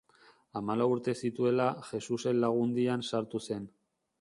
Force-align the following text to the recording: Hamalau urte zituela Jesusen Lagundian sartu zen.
Hamalau 0.59 0.87
urte 0.93 1.13
zituela 1.27 1.67
Jesusen 1.91 2.41
Lagundian 2.47 3.07
sartu 3.11 3.43
zen. 3.51 3.71